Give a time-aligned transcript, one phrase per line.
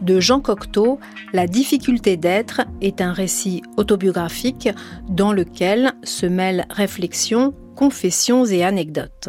[0.00, 0.98] de Jean Cocteau,
[1.32, 4.68] La difficulté d'être est un récit autobiographique
[5.08, 9.28] dans lequel se mêlent réflexions, confessions et anecdotes.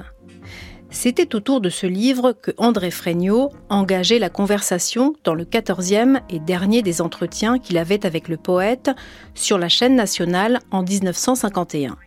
[0.90, 6.40] C'était autour de ce livre que André Fregnault engageait la conversation dans le quatorzième et
[6.40, 8.92] dernier des entretiens qu'il avait avec le poète
[9.34, 11.98] sur la chaîne nationale en 1951.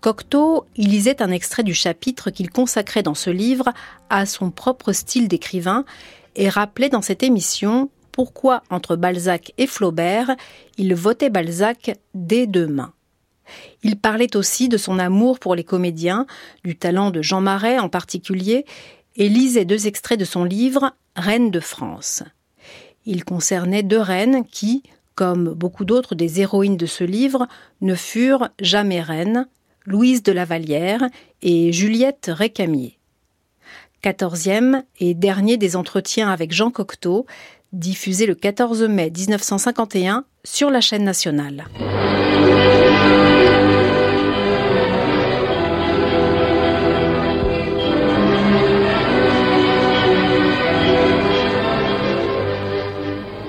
[0.00, 3.72] Cocteau y lisait un extrait du chapitre qu'il consacrait dans ce livre
[4.10, 5.84] à son propre style d'écrivain
[6.36, 10.34] et rappelait dans cette émission pourquoi entre Balzac et Flaubert,
[10.76, 12.92] il votait Balzac des deux mains.
[13.82, 16.26] Il parlait aussi de son amour pour les comédiens,
[16.64, 18.64] du talent de Jean Marais en particulier,
[19.16, 22.22] et lisait deux extraits de son livre Reine de France.
[23.06, 24.82] Il concernait deux reines qui,
[25.14, 27.46] comme beaucoup d'autres des héroïnes de ce livre,
[27.80, 29.46] ne furent jamais reines,
[29.86, 31.08] Louise de la Vallière
[31.40, 32.97] et Juliette Récamier.
[34.00, 37.26] Quatorzième et dernier des entretiens avec Jean Cocteau,
[37.72, 41.66] diffusé le 14 mai 1951 sur la chaîne nationale.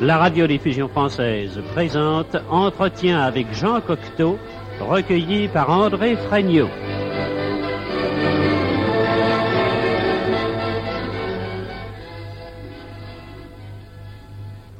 [0.01, 4.39] La radiodiffusion française présente Entretien avec Jean Cocteau,
[4.79, 6.69] recueilli par André Fregnault.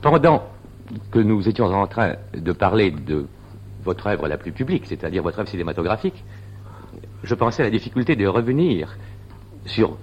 [0.01, 0.43] Pendant
[1.11, 3.27] que nous étions en train de parler de
[3.83, 6.23] votre œuvre la plus publique, c'est-à-dire votre œuvre cinématographique,
[7.23, 8.97] je pensais à la difficulté de revenir
[9.65, 9.97] sur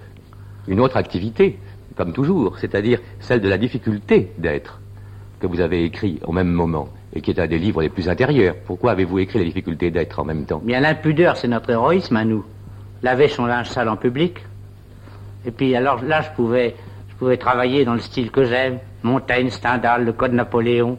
[0.67, 1.57] une autre activité,
[1.95, 4.79] comme toujours, c'est-à-dire celle de la difficulté d'être,
[5.39, 8.07] que vous avez écrit au même moment, et qui est un des livres les plus
[8.07, 8.55] intérieurs.
[8.65, 10.61] Pourquoi avez-vous écrit la difficulté d'être en même temps?
[10.63, 12.45] Bien, l'impudeur, c'est notre héroïsme à nous.
[13.01, 14.45] Laver son linge sale en public.
[15.45, 16.75] Et puis, alors là, je pouvais,
[17.09, 18.79] je pouvais travailler dans le style que j'aime.
[19.07, 20.97] Montaigne, Stendhal, le Code Napoléon,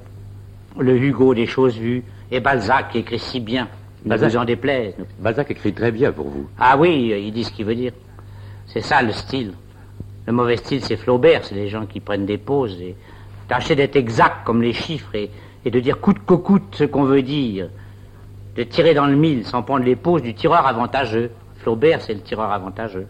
[0.78, 3.68] le Hugo des choses vues, et Balzac qui écrit si bien.
[4.04, 4.94] Balzac- vous en déplaise.
[5.18, 6.48] Balzac écrit très bien pour vous.
[6.58, 7.92] Ah oui, il dit ce qu'il veut dire.
[8.66, 9.52] C'est ça le style.
[10.26, 12.94] Le mauvais style, c'est Flaubert, c'est les gens qui prennent des pauses et
[13.48, 15.30] tâcher d'être exact comme les chiffres et,
[15.64, 17.68] et de dire coûte que coûte ce qu'on veut dire.
[18.56, 21.30] De tirer dans le mille sans prendre les pauses du tireur avantageux.
[21.56, 23.06] Flaubert, c'est le tireur avantageux.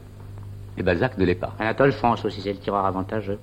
[0.77, 1.55] Et Balzac ne l'est pas.
[1.59, 3.39] Anatole France aussi, c'est le tireur avantageux.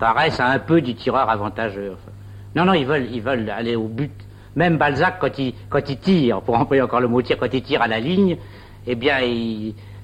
[0.00, 1.92] Pareil, c'est un peu du tireur avantageux.
[1.92, 2.10] enfin.
[2.56, 4.10] Non, non, ils veulent, ils veulent aller au but.
[4.56, 7.62] Même Balzac, quand il, quand il tire, pour employer encore le mot tir, quand il
[7.62, 8.38] tire à la ligne,
[8.86, 9.18] eh bien,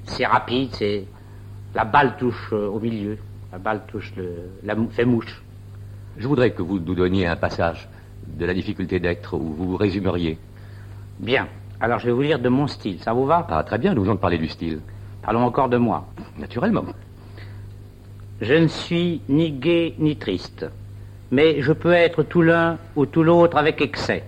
[0.04, 1.06] c'est rapide, c'est,
[1.74, 3.16] la balle touche euh, au milieu.
[3.50, 5.42] La balle touche le, la fait mouche.
[6.18, 7.88] Je voudrais que vous nous donniez un passage
[8.26, 10.38] de la difficulté d'être où vous résumeriez.
[11.18, 11.48] Bien.
[11.80, 13.00] Alors, je vais vous lire de mon style.
[13.00, 13.46] Ça vous va?
[13.50, 14.80] Ah, très bien, nous venons de parler du style.
[15.22, 16.06] Parlons encore de moi.
[16.38, 16.84] Naturellement.
[18.42, 20.66] Je ne suis ni gai ni triste,
[21.30, 24.24] mais je peux être tout l'un ou tout l'autre avec excès.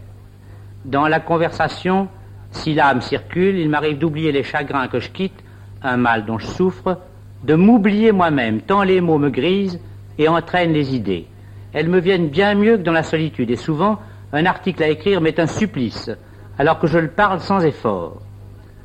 [0.87, 2.09] Dans la conversation,
[2.51, 5.45] si l'âme circule, il m'arrive d'oublier les chagrins que je quitte,
[5.83, 6.99] un mal dont je souffre,
[7.45, 9.79] de m'oublier moi-même, tant les mots me grisent
[10.17, 11.27] et entraînent les idées.
[11.75, 13.99] Elles me viennent bien mieux que dans la solitude, et souvent,
[14.33, 16.11] un article à écrire m'est un supplice,
[16.59, 18.23] alors que je le parle sans effort.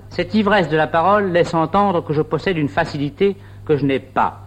[0.09, 3.99] Cette ivresse de la parole laisse entendre que je possède une facilité que je n'ai
[3.99, 4.42] pas,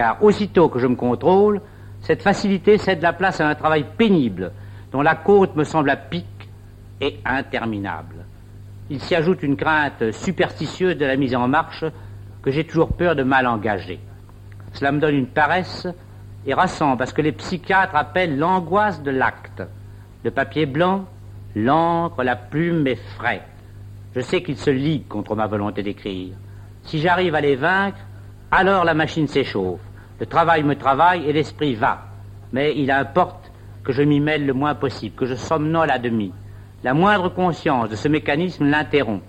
[0.00, 1.60] car aussitôt que je me contrôle,
[2.00, 4.50] cette facilité cède la place à un travail pénible,
[4.92, 6.24] dont la côte me semble à pic
[7.02, 8.24] et interminable.
[8.88, 11.84] Il s'y ajoute une crainte superstitieuse de la mise en marche
[12.40, 14.00] que j'ai toujours peur de mal engager.
[14.72, 15.86] Cela me donne une paresse
[16.46, 19.62] et rassemble à ce que les psychiatres appellent l'angoisse de l'acte.
[20.24, 21.04] Le papier blanc,
[21.54, 23.42] l'encre, la plume est frais.
[24.16, 26.32] Je sais qu'ils se liguent contre ma volonté d'écrire.
[26.84, 27.98] Si j'arrive à les vaincre,
[28.50, 29.89] alors la machine s'échauffe.
[30.20, 32.02] Le travail me travaille et l'esprit va.
[32.52, 33.50] Mais il importe
[33.82, 36.32] que je m'y mêle le moins possible, que je somnole à demi.
[36.84, 39.22] La moindre conscience de ce mécanisme l'interrompt.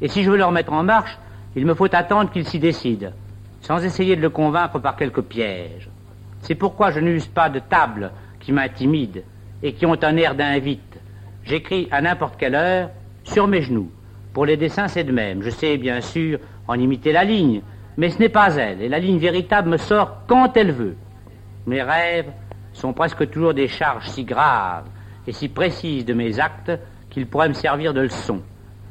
[0.00, 1.18] Et si je veux le remettre en marche,
[1.56, 3.12] il me faut attendre qu'il s'y décide,
[3.60, 5.90] sans essayer de le convaincre par quelques pièges.
[6.40, 8.10] C'est pourquoi je n'use pas de table
[8.40, 9.20] qui m'intimident
[9.62, 10.98] et qui ont un air d'invite.
[11.44, 12.90] J'écris à n'importe quelle heure,
[13.24, 13.90] sur mes genoux.
[14.32, 15.42] Pour les dessins, c'est de même.
[15.42, 17.60] Je sais bien sûr en imiter la ligne,
[17.96, 20.96] mais ce n'est pas elle, et la ligne véritable me sort quand elle veut.
[21.66, 22.30] Mes rêves
[22.72, 24.86] sont presque toujours des charges si graves
[25.26, 26.72] et si précises de mes actes
[27.10, 28.42] qu'ils pourraient me servir de leçon.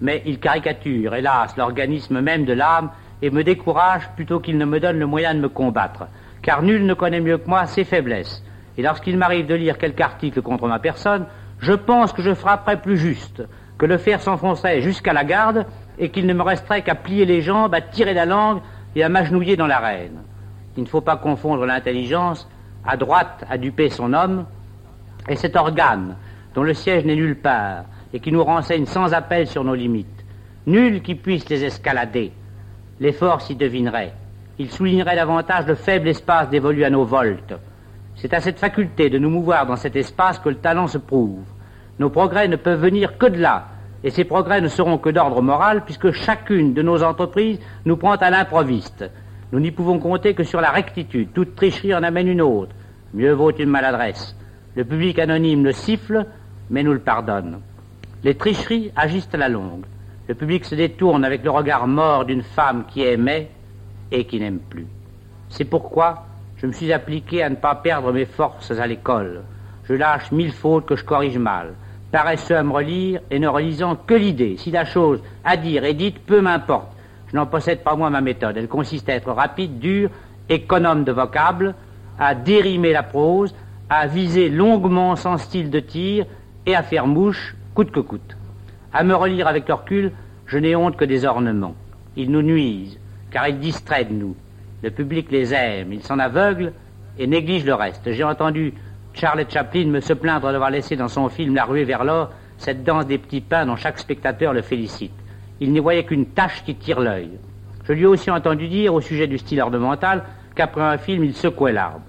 [0.02, 2.92] Mais ils caricaturent, hélas, l'organisme même de l'âme
[3.22, 6.08] et me découragent plutôt qu'ils ne me donnent le moyen de me combattre.
[6.42, 8.44] Car nul ne connaît mieux que moi ses faiblesses.
[8.78, 11.26] Et lorsqu'il m'arrive de lire quelque article contre ma personne,
[11.60, 13.44] je pense que je frapperais plus juste,
[13.78, 15.66] que le fer s'enfoncerait jusqu'à la garde
[15.98, 18.62] et qu'il ne me resterait qu'à plier les jambes, à tirer la langue
[18.96, 20.20] et à m'agenouiller dans l'arène.
[20.78, 22.48] Il ne faut pas confondre l'intelligence,
[22.86, 24.46] à droite à duper son homme,
[25.28, 26.16] et cet organe
[26.56, 27.84] dont le siège n'est nulle part
[28.14, 30.08] et qui nous renseigne sans appel sur nos limites.
[30.66, 32.32] Nul qui puisse les escalader.
[33.00, 34.14] L'effort s'y devinerait.
[34.58, 37.54] Il soulignerait davantage le faible espace dévolu à nos voltes.
[38.16, 41.44] C'est à cette faculté de nous mouvoir dans cet espace que le talent se prouve.
[42.00, 43.68] Nos progrès ne peuvent venir que de là,
[44.04, 48.16] et ces progrès ne seront que d'ordre moral, puisque chacune de nos entreprises nous prend
[48.16, 49.10] à l'improviste.
[49.52, 51.34] Nous n'y pouvons compter que sur la rectitude.
[51.34, 52.72] Toute tricherie en amène une autre.
[53.14, 54.36] Mieux vaut une maladresse.
[54.76, 56.26] Le public anonyme le siffle,
[56.70, 57.60] mais nous le pardonne.
[58.24, 59.86] Les tricheries agissent à la longue.
[60.28, 63.50] Le public se détourne avec le regard mort d'une femme qui aimait
[64.12, 64.88] et qui n'aime plus.
[65.50, 66.26] C'est pourquoi
[66.58, 69.42] je me suis appliqué à ne pas perdre mes forces à l'école.
[69.86, 71.74] Je lâche mille fautes que je corrige mal,
[72.12, 74.58] paresseux à me relire et ne relisant que l'idée.
[74.58, 76.92] Si la chose à dire est dite, peu m'importe.
[77.28, 78.58] Je n'en possède pas moi ma méthode.
[78.58, 80.10] Elle consiste à être rapide, dur,
[80.50, 81.76] économe de vocables,
[82.18, 83.54] à dérimer la prose,
[83.90, 86.26] à viser longuement sans style de tir
[86.66, 88.38] et à faire mouche coûte que coûte.
[88.92, 90.12] À me relire avec le
[90.48, 91.76] je n'ai honte que des ornements.
[92.16, 94.36] Ils nous nuisent, car ils distraient de nous.
[94.82, 96.74] Le public les aime, il s'en aveugle
[97.20, 98.12] et néglige le reste.
[98.12, 98.74] J'ai entendu
[99.20, 102.86] Charles Chaplin me se plaindre d'avoir laissé dans son film La ruée vers l'or cette
[102.86, 105.12] danse des petits pains dont chaque spectateur le félicite.
[105.60, 107.32] Il n'y voyait qu'une tache qui tire l'œil.
[107.84, 110.24] Je lui ai aussi entendu dire au sujet du style ornemental
[110.56, 112.00] qu'après un film il secouait l'arbre.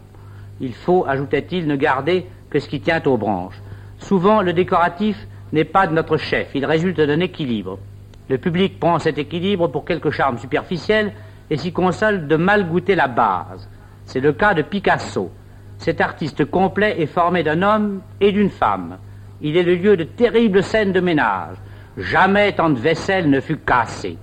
[0.61, 3.61] Il faut, ajoutait-il, ne garder que ce qui tient aux branches.
[3.99, 7.81] Souvent, le décoratif n'est pas de notre chef, il résulte d'un équilibre.
[8.29, 11.13] Le public prend cet équilibre pour quelque charme superficiel
[11.51, 13.69] et s'y console de mal goûter la base.
[14.05, 15.33] C'est le cas de Picasso.
[15.81, 18.99] Cet artiste complet est formé d'un homme et d'une femme.
[19.41, 21.57] Il est le lieu de terribles scènes de ménage.
[21.97, 24.19] Jamais tant de vaisselle ne fut cassée.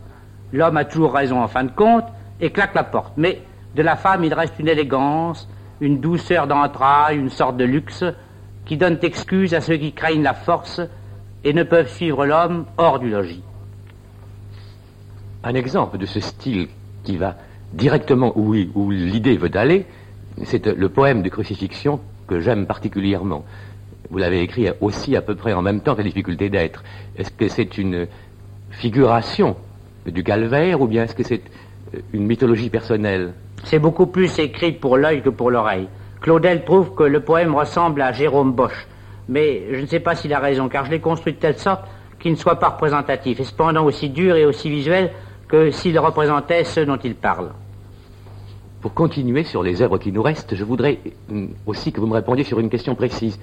[0.54, 2.06] L'homme a toujours raison en fin de compte
[2.39, 3.13] et claque la porte.
[3.18, 3.42] Mais
[3.75, 5.50] de la femme, il reste une élégance,
[5.81, 8.06] une douceur d'entrailles, une sorte de luxe
[8.65, 10.80] qui donne excuse à ceux qui craignent la force
[11.44, 13.44] et ne peuvent suivre l'homme hors du logis.
[15.44, 16.68] Un exemple de ce style
[17.04, 17.36] qui va
[17.74, 19.88] directement où, où l'idée veut aller,
[20.44, 23.45] c'est le poème de crucifixion que j'aime particulièrement.
[24.10, 26.84] Vous l'avez écrit aussi à peu près en même temps que la difficulté d'être.
[27.18, 28.07] Est-ce que c'est une
[28.72, 29.56] figuration
[30.06, 31.42] du calvaire ou bien est-ce que c'est
[32.13, 33.34] une mythologie personnelle?
[33.63, 35.88] C'est beaucoup plus écrit pour l'œil que pour l'oreille.
[36.22, 38.88] Claudel trouve que le poème ressemble à Jérôme Bosch,
[39.30, 41.83] mais je ne sais pas s'il a raison, car je l'ai construit de telle sorte
[42.19, 45.12] qu'il ne soit pas représentatif, et cependant aussi dur et aussi visuel
[45.48, 47.51] que s'il représentait ceux dont il parle.
[48.81, 52.13] Pour continuer sur les œuvres qui nous restent, je voudrais mm, aussi que vous me
[52.13, 53.39] répondiez sur une question précise.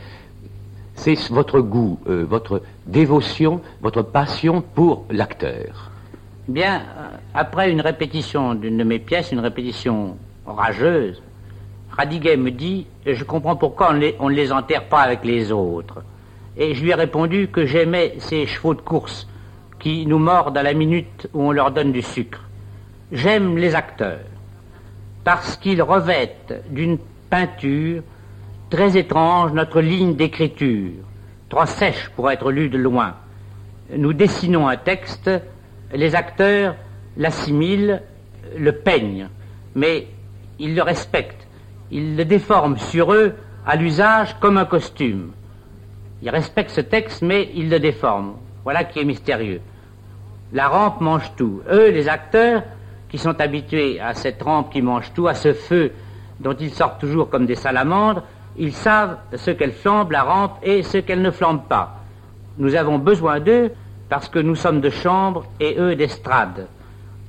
[0.94, 5.90] C'est votre goût, euh, votre dévotion, votre passion pour l'acteur.
[6.46, 10.16] Bien, euh, après une répétition d'une de mes pièces, une répétition
[10.46, 11.20] rageuse,
[11.90, 16.02] Radiguet me dit Je comprends pourquoi on ne les enterre pas avec les autres.
[16.56, 19.26] Et je lui ai répondu que j'aimais ces chevaux de course
[19.80, 22.40] qui nous mordent à la minute où on leur donne du sucre.
[23.11, 24.20] J'aime les acteurs
[25.25, 26.99] parce qu'ils revêtent d'une
[27.31, 28.02] peinture
[28.71, 30.93] très étrange notre ligne d'écriture,
[31.49, 33.14] trop sèche pour être lue de loin.
[33.97, 35.31] Nous dessinons un texte,
[35.93, 36.76] les acteurs
[37.16, 38.02] l'assimilent,
[38.57, 39.28] le peignent,
[39.75, 40.07] mais
[40.59, 41.47] ils le respectent,
[41.90, 43.35] ils le déforment sur eux
[43.66, 45.33] à l'usage comme un costume.
[46.23, 48.37] Ils respectent ce texte, mais ils le déforment.
[48.64, 49.61] Voilà qui est mystérieux
[50.54, 51.61] la rampe mange tout.
[51.71, 52.62] Eux, les acteurs,
[53.14, 55.92] qui sont habitués à cette rampe qui mange tout, à ce feu
[56.40, 58.25] dont ils sortent toujours comme des salamandres,
[58.56, 62.00] ils savent ce qu'elle flambe, la rampe, et ce qu'elle ne flambe pas.
[62.59, 63.71] Nous avons besoin d'eux
[64.09, 66.66] parce que nous sommes de chambre et eux d'estrade,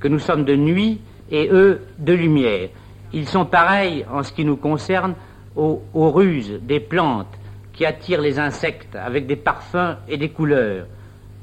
[0.00, 1.00] que nous sommes de nuit
[1.30, 2.70] et eux de lumière.
[3.12, 5.14] Ils sont pareils en ce qui nous concerne
[5.54, 7.32] aux, aux ruses des plantes
[7.72, 10.86] qui attirent les insectes avec des parfums et des couleurs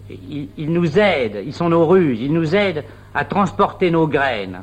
[0.10, 2.84] ils, nous aident, ils sont nos ruses, ils nous aident
[3.14, 4.62] à transporter nos graines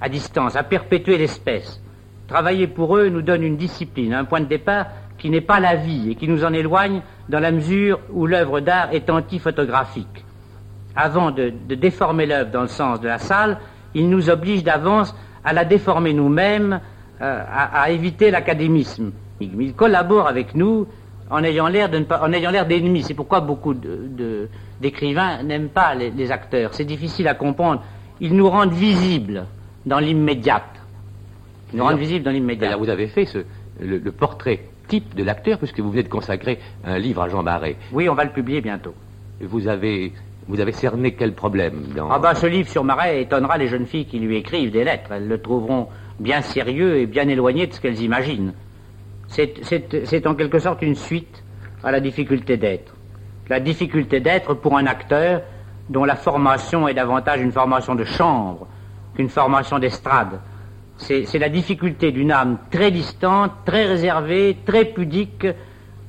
[0.00, 1.80] à distance, à perpétuer l'espèce.
[2.28, 4.86] Travailler pour eux nous donne une discipline, un point de départ
[5.18, 8.60] qui n'est pas la vie et qui nous en éloigne dans la mesure où l'œuvre
[8.60, 10.24] d'art est anti-photographique.
[10.94, 13.58] Avant de, déformer l'œuvre dans le sens de la salle,
[13.94, 16.80] il nous oblige d'avance à la déformer nous-mêmes,
[17.20, 19.12] euh, à, à éviter l'académisme.
[19.40, 20.86] Il collabore avec nous
[21.30, 23.02] en ayant l'air de pas, en ayant l'air d'ennemis.
[23.02, 24.48] C'est pourquoi beaucoup de,
[24.80, 26.74] d'écrivains n'aiment pas les, acteurs.
[26.74, 27.82] C'est difficile à comprendre.
[28.20, 29.46] Ils nous rendent visibles
[29.84, 30.64] dans l'immédiat.
[31.72, 32.76] Ils nous rendent visibles dans l'immédiat.
[32.76, 33.38] Vous avez fait ce,
[33.80, 37.76] le, portrait type de l'acteur puisque vous venez de consacrer un livre à Jean Barré.
[37.92, 38.94] Oui, on va le publier bientôt.
[39.40, 40.12] Vous avez
[40.48, 42.08] vous avez cerné quel problème dans...
[42.08, 45.10] Ah ben, ce livre sur Marais étonnera les jeunes filles qui lui écrivent des lettres.
[45.10, 45.88] Elles le trouveront
[46.20, 48.52] bien sérieux et bien éloigné de ce qu'elles imaginent.
[49.28, 51.42] C'est en quelque sorte une suite
[51.82, 52.94] à la difficulté d'être.
[53.48, 55.42] La difficulté d'être pour un acteur
[55.88, 58.66] dont la formation est davantage une formation de chambre
[59.14, 60.40] qu'une formation d'estrade.
[60.98, 65.46] C'est la difficulté d'une âme très distante, très réservée, très pudique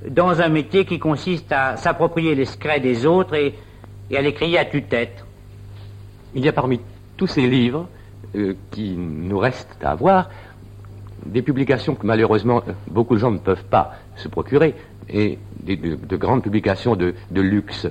[0.09, 3.55] dans un métier qui consiste à s'approprier les secrets des autres et,
[4.15, 5.25] à les crier à tue-tête.
[6.33, 6.79] Il y a parmi
[7.17, 7.88] tous ces livres
[8.36, 10.29] euh, qui nous restent à voir
[11.27, 14.75] des publications que malheureusement beaucoup de gens ne peuvent pas se procurer,
[15.10, 17.88] et de, grandes publications de, luxe.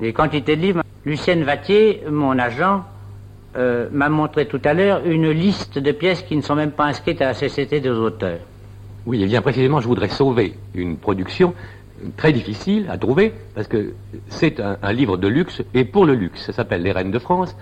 [0.00, 0.82] Des quantités de livres.
[1.04, 2.84] Lucienne Vattier, mon agent,
[3.56, 6.84] euh, m'a montré tout à l'heure une liste de pièces qui ne sont même pas
[6.84, 8.40] inscrites à la Société des auteurs.
[9.06, 11.54] Oui, et bien précisément, je voudrais sauver une production
[12.16, 13.94] très difficile à trouver, parce que
[14.28, 16.44] c'est un, un livre de luxe, et pour le luxe.
[16.44, 17.56] Ça s'appelle Les Reines de France.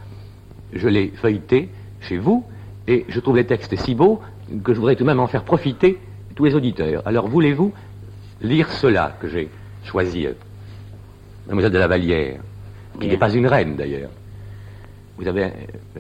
[0.73, 1.69] Je l'ai feuilleté
[2.01, 2.45] chez vous,
[2.89, 4.21] et je trouve les textes si beaux
[4.63, 5.99] que je voudrais tout de même en faire profiter
[6.35, 7.03] tous les auditeurs.
[7.07, 7.73] Alors voulez-vous
[8.41, 9.49] lire cela que j'ai
[9.85, 10.33] choisi, euh,
[11.47, 12.41] Mademoiselle de la Vallière,
[13.01, 14.11] qui n'est pas une reine d'ailleurs.
[15.17, 15.51] Vous avez euh,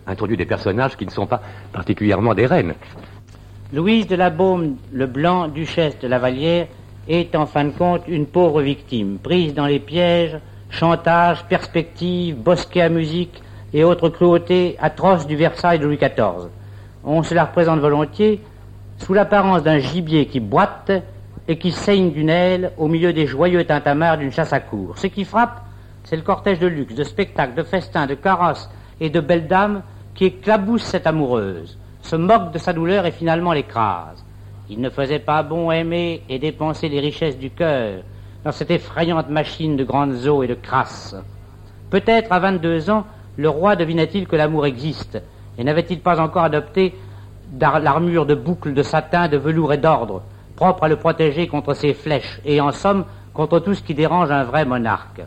[0.06, 2.74] introduit des personnages qui ne sont pas particulièrement des reines.
[3.72, 6.68] Louise de la Baume, le blanc, duchesse de la Vallière,
[7.08, 10.38] est en fin de compte une pauvre victime, prise dans les pièges,
[10.70, 16.48] chantage, perspective, bosquet à musique et autres cruautés atroces du Versailles de Louis XIV
[17.06, 18.40] on se la représente volontiers
[18.98, 20.90] sous l'apparence d'un gibier qui boite
[21.48, 24.98] et qui saigne d'une aile au milieu des joyeux tintamars d'une chasse à cour.
[24.98, 25.62] Ce qui frappe,
[26.02, 28.68] c'est le cortège de luxe, de spectacles, de festins, de carrosses
[29.00, 29.82] et de belles dames
[30.14, 34.24] qui éclaboussent cette amoureuse, se moque de sa douleur et finalement l'écrase.
[34.68, 38.02] Il ne faisait pas bon aimer et dépenser les richesses du cœur
[38.44, 41.14] dans cette effrayante machine de grandes eaux et de crasses.
[41.90, 43.04] Peut-être à vingt-deux ans,
[43.36, 45.22] le roi devinait-il que l'amour existe
[45.58, 46.94] et n'avait-il pas encore adopté
[47.58, 50.22] l'armure de boucles de satin, de velours et d'ordre,
[50.56, 54.30] propre à le protéger contre ses flèches, et en somme contre tout ce qui dérange
[54.30, 55.22] un vrai monarque?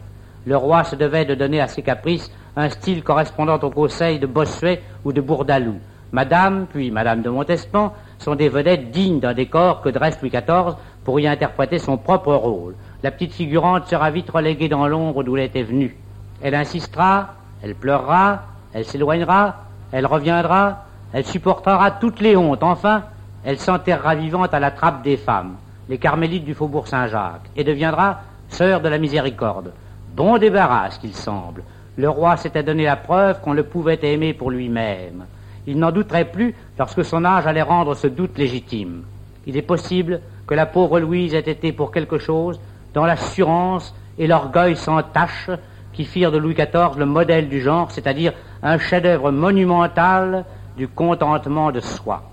[0.45, 4.27] Le roi se devait de donner à ses caprices un style correspondant au conseil de
[4.27, 5.79] Bossuet ou de Bourdaloue.
[6.11, 10.75] Madame, puis Madame de Montespan, sont des vedettes dignes d'un décor que dresse Louis XIV
[11.03, 12.75] pour y interpréter son propre rôle.
[13.03, 15.95] La petite figurante sera vite reléguée dans l'ombre d'où elle était venue.
[16.41, 18.41] Elle insistera, elle pleurera,
[18.73, 19.55] elle s'éloignera,
[19.91, 23.03] elle reviendra, elle supportera toutes les hontes, enfin,
[23.43, 25.55] elle s'enterrera vivante à la trappe des femmes,
[25.87, 29.73] les carmélites du faubourg Saint-Jacques, et deviendra sœur de la miséricorde.
[30.15, 31.63] Bon débarras, qu'il semble.
[31.97, 35.25] Le roi s'était donné la preuve qu'on le pouvait aimer pour lui-même.
[35.67, 39.03] Il n'en douterait plus lorsque son âge allait rendre ce doute légitime.
[39.45, 42.59] Il est possible que la pauvre Louise ait été pour quelque chose
[42.93, 45.49] dans l'assurance et l'orgueil sans tache
[45.93, 50.45] qui firent de Louis XIV le modèle du genre, c'est-à-dire un chef-d'œuvre monumental
[50.77, 52.23] du contentement de soi.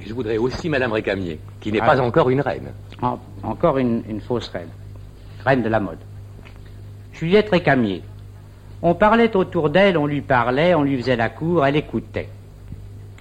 [0.00, 2.02] je voudrais aussi Madame Récamier, qui n'est pas ah.
[2.02, 2.72] encore une reine.
[3.42, 4.70] encore une, fausse reine,
[5.44, 5.98] reine de la mode.
[7.12, 8.02] Juliette Récamier.
[8.82, 12.28] On parlait autour d'elle, on lui parlait, on lui faisait la cour, elle écoutait.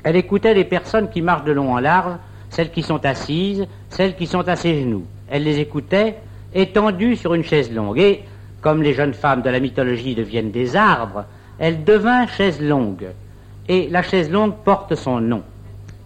[0.04, 2.16] Elle écoutait les personnes qui marchent de long en large,
[2.50, 5.06] celles qui sont assises, celles qui sont à ses genoux.
[5.30, 6.18] Elle les écoutait,
[6.54, 8.00] étendues sur une chaise longue.
[8.00, 8.24] Et
[8.62, 11.26] comme les jeunes femmes de la mythologie deviennent des arbres,
[11.60, 13.08] elle devint chaise longue.
[13.68, 15.44] Et la chaise longue porte son nom.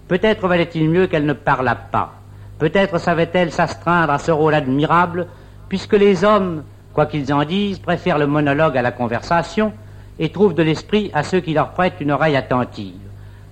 [0.08, 2.14] Peut-être valait-il mieux qu'elle ne parlât pas.
[2.60, 5.28] Peut-être savait-elle s'astreindre à ce rôle admirable,
[5.68, 9.74] puisque les hommes, quoi qu'ils en disent, préfèrent le monologue à la conversation
[10.20, 12.94] et trouvent de l'esprit à ceux qui leur prêtent une oreille attentive.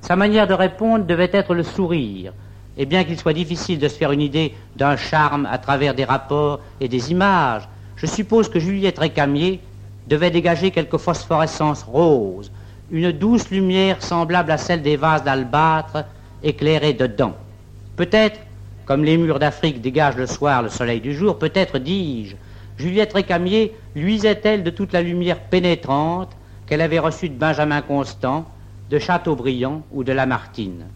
[0.01, 2.33] Sa manière de répondre devait être le sourire,
[2.77, 6.05] et bien qu'il soit difficile de se faire une idée d'un charme à travers des
[6.05, 7.67] rapports et des images,
[8.03, 9.61] je suppose que Juliette Récamier
[10.07, 12.51] devait dégager quelque phosphorescence rose,
[12.91, 16.03] une douce lumière semblable à celle des vases d'albâtre
[16.43, 17.33] éclairés dedans.
[17.95, 18.41] Peut-être,
[18.85, 22.35] comme les murs d'Afrique dégagent le soir le soleil du jour, peut-être, dis-je,
[22.77, 26.35] Juliette Récamier luisait-elle de toute la lumière pénétrante
[26.67, 28.45] qu'elle avait reçue de Benjamin Constant,
[28.89, 30.87] de Chateaubriand ou de Lamartine?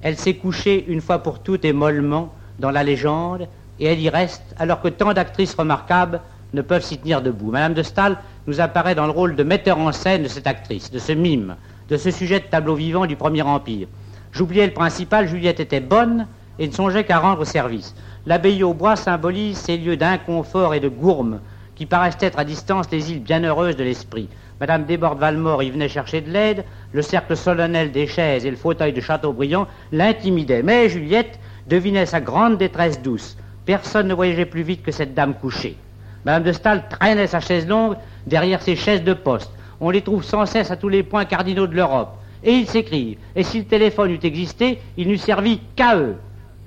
[0.00, 3.46] Elle s'est couchée une fois pour toutes et mollement dans la légende
[3.78, 6.20] et elle y reste, alors que tant d'actrices remarquables
[6.52, 7.50] ne peuvent s'y tenir debout.
[7.50, 10.90] Madame de Stahl nous apparaît dans le rôle de metteur en scène de cette actrice,
[10.90, 11.56] de ce mime,
[11.88, 13.88] de ce sujet de tableau vivant du Premier Empire.
[14.32, 16.26] J'oubliais le principal, Juliette était bonne
[16.58, 17.94] et ne songeait qu'à rendre service.
[18.26, 21.40] L'abbaye au bois symbolise ces lieux d'inconfort et de gourme
[21.74, 24.28] qui paraissent être à distance les îles bienheureuses de l'esprit.
[24.60, 28.92] Madame Desbordes-Valmore y venait chercher de l'aide, le cercle solennel des chaises et le fauteuil
[28.92, 30.62] de Châteaubriand l'intimidaient.
[30.62, 33.38] Mais Juliette devinait sa grande détresse douce.
[33.64, 35.78] Personne ne voyageait plus vite que cette dame couchée.
[36.24, 37.96] Madame de Stahl traînait sa chaise longue
[38.26, 39.50] derrière ses chaises de poste.
[39.80, 42.16] On les trouve sans cesse à tous les points cardinaux de l'Europe.
[42.42, 43.18] Et ils s'écrivent.
[43.34, 46.16] Et si le téléphone eût existé, il n'eût servi qu'à eux.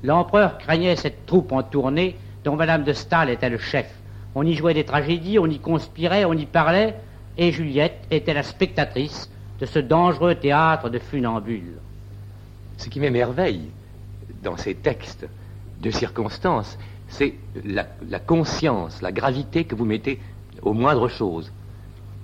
[0.03, 3.89] L'empereur craignait cette troupe en tournée dont Madame de Stahl était le chef.
[4.36, 6.95] On y jouait des tragédies, on y conspirait, on y parlait,
[7.38, 9.29] et Juliette était la spectatrice
[9.60, 11.77] de ce dangereux théâtre de funambules.
[12.77, 13.69] Ce qui m'émerveille
[14.41, 15.27] dans ces textes
[15.81, 16.77] de circonstances,
[17.13, 20.20] c'est la, la, conscience, la gravité que vous mettez
[20.62, 21.51] aux moindres choses.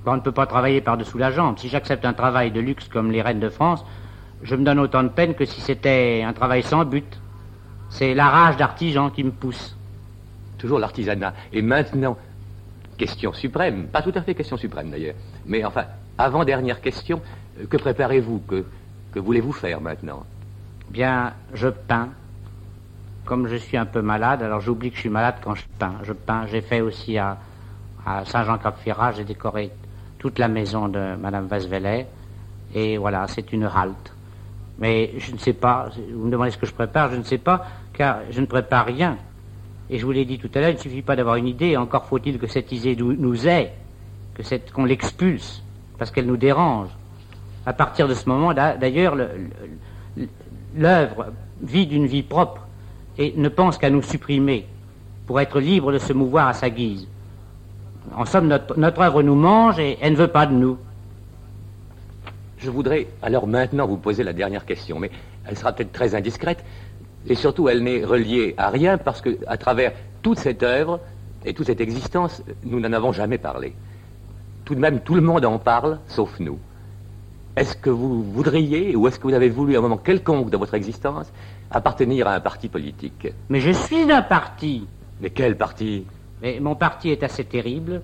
[0.06, 1.60] On ne peut pas travailler par-dessous la jambe.
[1.60, 3.86] Si j'accepte un travail de luxe comme les reines de France,
[4.42, 7.20] je me donne autant de peine que si c'était un travail sans but.
[7.90, 9.78] C'est la rage d'artisan qui me pousse.
[10.58, 11.34] Toujours l'artisanat.
[11.54, 12.18] Et maintenant,
[12.98, 15.16] question suprême, pas tout à fait question suprême d'ailleurs,
[15.46, 15.86] mais enfin,
[16.18, 17.22] avant-dernière question,
[17.60, 18.40] euh, que préparez-vous?
[18.48, 18.66] Que,
[19.12, 20.26] que voulez-vous faire maintenant?
[20.90, 22.10] Bien, je peins.
[23.30, 25.94] Comme je suis un peu malade, alors j'oublie que je suis malade quand je peins.
[26.02, 26.48] Je peins.
[26.48, 27.38] J'ai fait aussi à,
[28.26, 29.70] Saint-Jean-Cap-Ferrat, j'ai décoré
[30.18, 32.08] toute la maison de Madame Vasvelet.
[32.74, 34.16] Et voilà, c'est une halte.
[34.80, 37.38] Mais je ne sais pas, vous me demandez ce que je prépare, je ne sais
[37.38, 39.16] pas, car je ne prépare rien.
[39.92, 41.78] Et je vous l'ai dit tout à l'heure, il ne suffit pas d'avoir une idée,
[41.78, 43.74] encore faut-il que cette idée nous ait,
[44.34, 45.64] que cette, qu'on l'expulse,
[46.00, 46.90] parce qu'elle nous dérange.
[47.68, 49.16] À partir de ce moment, d'ailleurs,
[50.76, 51.28] l'œuvre
[51.62, 52.66] vit d'une vie propre
[53.20, 54.66] et ne pense qu'à nous supprimer
[55.28, 57.08] pour être libre de se mouvoir à sa guise.
[58.16, 60.78] En somme, notre, notre œuvre nous mange et elle ne veut pas de nous.
[62.58, 65.12] Je voudrais alors maintenant vous poser la dernière question, mais
[65.46, 66.64] elle sera peut-être très indiscrète.
[67.28, 71.00] Et surtout, elle n'est reliée à rien parce que, à travers toute cette œuvre
[71.46, 73.74] et toute cette existence, nous n'en avons jamais parlé.
[74.64, 76.58] Tout de même, tout le monde en parle, sauf nous.
[77.56, 80.58] Est-ce que vous voudriez, ou est-ce que vous avez voulu à un moment quelconque de
[80.58, 81.32] votre existence,
[81.72, 84.88] appartenir à un parti politique Mais je suis d'un parti.
[85.20, 86.06] Mais quel parti
[86.42, 88.02] Mais mon parti est assez terrible.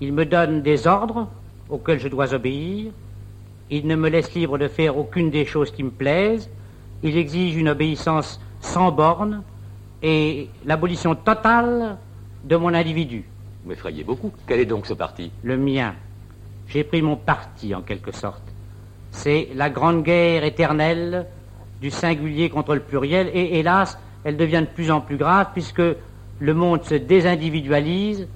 [0.00, 1.28] Il me donne des ordres
[1.68, 2.92] auxquels je dois obéir.
[3.70, 6.48] Il ne me laisse libre de faire aucune des choses qui me plaisent.
[7.02, 9.42] Il exige une obéissance sans borne
[10.02, 11.98] et l'abolition totale
[12.44, 13.24] de mon individu.
[13.62, 14.32] Vous m'effrayez beaucoup.
[14.46, 15.30] Quel est donc ce parti?
[15.42, 15.94] Le mien.
[16.68, 18.53] J'ai pris mon parti en quelque sorte.
[19.14, 21.26] C'est la grande guerre éternelle
[21.80, 25.80] du singulier contre le pluriel et hélas, elle devient de plus en plus grave puisque
[26.40, 28.26] le monde se désindividualise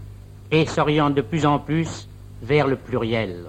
[0.50, 2.08] et s'oriente de plus en plus
[2.42, 3.44] vers le pluriel.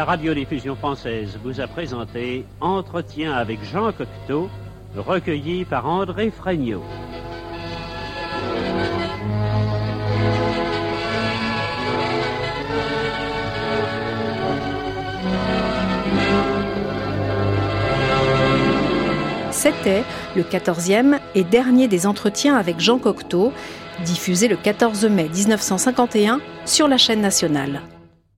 [0.00, 4.48] La radiodiffusion française vous a présenté Entretien avec Jean Cocteau,
[4.96, 6.82] recueilli par André Fregnaud.
[19.50, 20.02] C'était
[20.34, 23.52] le 14e et dernier des entretiens avec Jean Cocteau,
[24.06, 27.82] diffusé le 14 mai 1951 sur la chaîne nationale.